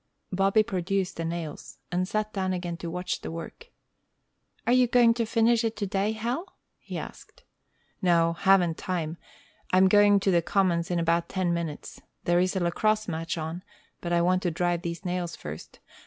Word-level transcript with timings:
Bobby 0.31 0.63
produced 0.63 1.17
the 1.17 1.25
nails, 1.25 1.77
and 1.91 2.07
sat 2.07 2.33
down 2.33 2.53
again 2.53 2.75
to 2.77 2.89
watch 2.89 3.21
the 3.21 3.29
work. 3.29 3.67
"Are 4.65 4.73
you 4.73 4.87
going 4.87 5.13
to 5.13 5.27
finish 5.27 5.63
it 5.63 5.75
today, 5.75 6.13
Hal?" 6.13 6.55
he 6.79 6.97
asked. 6.97 7.43
"No; 8.01 8.33
haven't 8.33 8.79
time. 8.79 9.17
I 9.71 9.77
am 9.77 9.87
going 9.87 10.19
to 10.21 10.31
the 10.31 10.41
commons 10.41 10.89
in 10.89 10.97
about 10.97 11.29
ten 11.29 11.53
minutes. 11.53 12.01
There 12.23 12.39
is 12.39 12.55
a 12.55 12.59
lacrosse 12.63 13.07
match 13.07 13.37
on; 13.37 13.61
but 14.01 14.11
I 14.11 14.23
want 14.23 14.41
to 14.41 14.49
drive 14.49 14.81
these 14.81 15.05
nails 15.05 15.35
first. 15.35 15.77